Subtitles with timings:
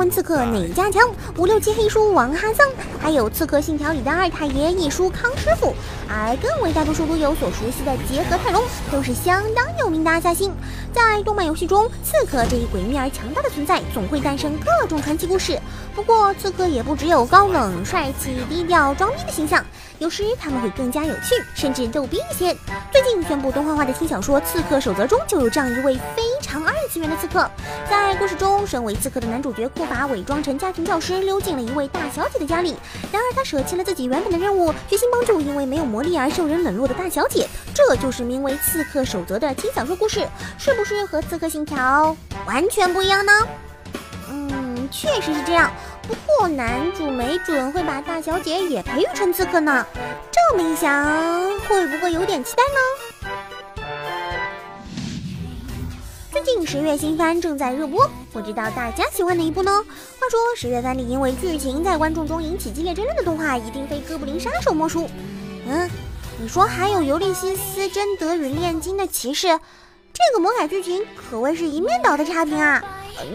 [0.00, 1.06] 文刺客哪家强？
[1.36, 2.66] 五六七黑叔王哈桑，
[2.98, 5.74] 还有《刺客信条》里的二太爷一叔康师傅，
[6.08, 10.50] 而更为大多数都有所熟悉的结合泰隆，都是相当有名的阿萨星。
[10.90, 15.60] 在动漫游戏中，刺客这一诡秘而强大的存在，总会诞生各种传奇故事。
[15.94, 19.62] 不过，刺客也不只有高冷、帅气、低调、装逼的形象，
[19.98, 22.56] 有时他们会更加有趣，甚至逗逼一些。
[22.90, 27.48] 最近宣布动画化的轻小说《刺客守则》中，就有这样一位非常二次元的刺客。
[27.88, 32.74] 在故事中，身为刺客的男主角库法伪装成家庭教师，溜进了一位大小姐的家里。
[33.12, 37.46] 然而，他舍弃了自己原本的任务，决心帮助因为没有魔力而受人冷落的大小姐。
[37.72, 40.26] 这就是名为《刺客守则》的轻小说故事，
[40.58, 42.16] 是不是和《刺客信条》
[42.46, 43.32] 完全不一样呢？
[44.28, 45.70] 嗯，确实是这样。
[46.08, 49.86] 不过，男主没准会把大小姐也培育成刺客呢。
[50.32, 51.06] 这么一想，
[51.60, 53.09] 会不会有点期待呢？
[56.42, 59.70] 最近十月新番正在热播，不知道大家喜欢哪一部呢？
[60.18, 65.06] 话说十月番里因为剧情在观众中引起激烈争论的动画，一定非《哥布林杀手》莫属。
[65.68, 65.90] 嗯，
[66.40, 69.48] 你说还有尤利西斯争德与炼金的骑士，
[70.14, 72.82] 这个魔改剧情可谓是一面倒的差评啊！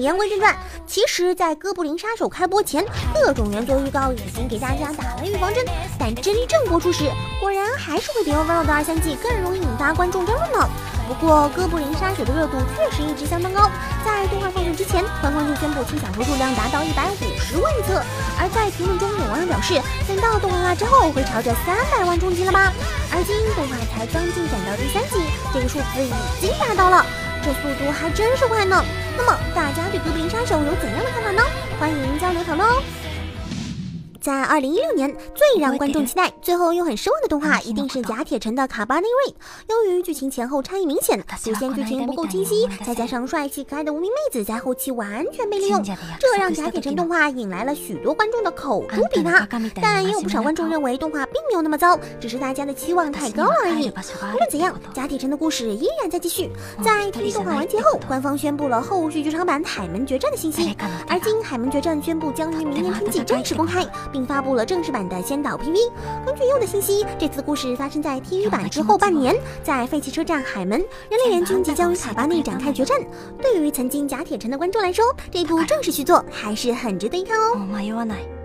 [0.00, 5.64] 言归正传，其实，在《哥布林杀手》开播前，各种原作预告已经给大家打了预防针，
[6.00, 7.04] 但真正播出时，
[7.40, 10.68] 果然还是会比《Overlord》二三季更容易引发观众争论呢。
[11.08, 13.70] 不过，《哥布林杀手》的热度确实一直相当高，
[14.04, 18.04] 在动画放映之前，官方就宣布轻小说数量达到一百五十万册，
[18.38, 22.70] 而在评论中，有网友表示，等到动画化之后，会朝着三百万冲击了吧？
[23.10, 27.06] 而今动画才刚进展到第三集，这个数字已经达到了。
[27.40, 28.84] 这速度还真是快呢！
[29.16, 31.42] 那么大家对《哥布林杀手》有怎样的看法呢？
[31.80, 32.82] 欢迎交流讨论哦！
[34.28, 39.34] 在二零一六年，最让观众期待，最后又很失望的动画，一定是甲铁城的卡巴内瑞。
[39.70, 49.48] 由于剧情前后差异明显，主线剧情不够清晰，再加上帅气可爱的无名妹子在后期完全被利用，这让甲铁城动画引来了许多观众的口诛笔伐。
[49.80, 53.88] 但也有不少观众认为动画并没有那么糟，只是大家的期望太高了而已。
[53.88, 56.50] 无论怎样，甲铁城的故事依然在继续。
[56.84, 60.76] 在 TV 动画完结后，官方宣布了后续剧场版《海门决战》的信息，
[61.08, 63.82] 而今《海门决战》宣布将于明年春季正式公开。
[64.17, 65.90] 并发布了正式版的先导 PV。
[66.24, 70.78] 根据优的信息，这次故事发生在 TV 版之后半年，在废弃车站海门，
[71.10, 72.98] 人类联军即将与卡巴内展开决战。
[73.40, 78.37] 对于曾经甲铁城的观众来说，这部正式续作还是很值得一看哦。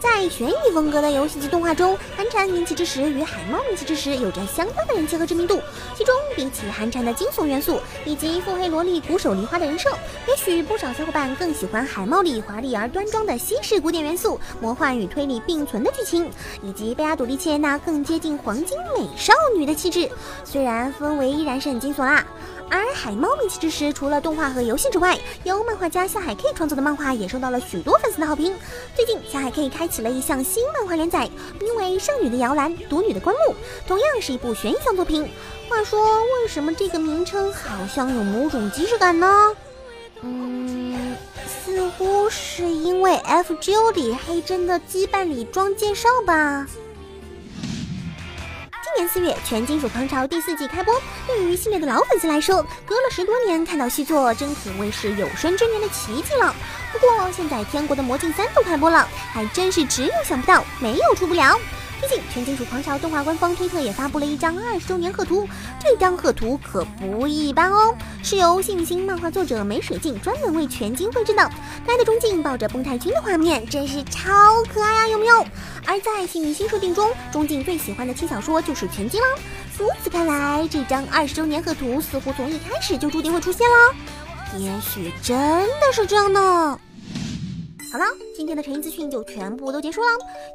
[0.00, 5.60] 在悬疑风格的游戏机动画中，寒蝉名气之时与海猫名气之时有着相当的人气和知名度。
[5.94, 9.90] 其中，比起寒蝉的惊悚元素以及腹黑萝莉鼓手梨花的人设，
[10.26, 16.30] 也许不少小伙伴更喜欢海猫里华丽而端庄的西式古典元素、魔幻与推理并存的剧情，
[16.62, 20.08] 以及贝阿朵丽切那更接近黄金美少女的气质。
[20.44, 22.24] 虽然氛围依然是很惊悚啦。
[22.70, 28.54] 而海猫名气之时，除了动画和游戏之外，由漫画家夏海 K 创作的漫画也受到了许多粉丝的好评。
[28.94, 31.28] 最近，夏海 K 开启了一项新漫画连载，
[31.60, 33.54] 名为《圣女的摇篮，独女的棺木》，
[33.88, 35.28] 同样是一部悬疑向作品。
[35.68, 39.54] 话说，为什么这个名称好像有某种即视感呢？
[40.22, 41.16] 嗯，
[41.46, 46.66] 似乎是因为 FGO 里黑真的羁绊里装介绍吧。
[48.92, 51.00] 今年四月，《全金属狂潮》第四季开播。
[51.24, 56.52] 对于系列的老粉丝来说，隔了十多年看到续作，真可谓是有生之年的奇迹了。
[56.92, 61.56] 不过，现在《天国的魔镜三》都开播了，还真是只有想不到，没有出不了。
[62.00, 65.46] 最近，《全金属狂潮》动画官方推特也发布了一张二十周年贺图，
[65.78, 71.50] 这张贺图可不一般哦，是由幸运星漫画作者梅水镜专门为全金绘制的。
[71.84, 74.32] 可爱的中镜抱着崩太君的画面，真是超
[74.72, 75.44] 可爱啊，有没有？
[75.86, 79.26] 而在幸运星设定中，中镜最喜欢的轻小说就是全金了。
[79.78, 83.94] 如此看来，这张二十周年贺图似乎从一开始就注定会出现了。
[84.58, 86.80] 也许真的是这样呢。
[87.92, 88.04] 好了，
[88.36, 90.06] 今天的成语资讯就全部都结束了。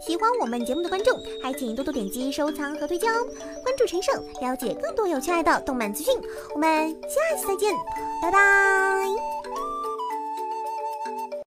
[0.05, 3.25] 喜欢我们节目的观众，还请多多点击收藏和推荐哦。
[3.61, 6.17] 关注陈胜，了解更多有趣爱的动漫资讯。
[6.53, 7.73] 我们下期再见，
[8.21, 9.34] 拜拜。